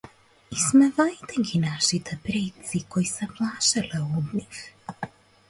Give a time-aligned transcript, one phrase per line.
[0.53, 4.61] Исмевајте ги нашите предци кои се плашеле од нив.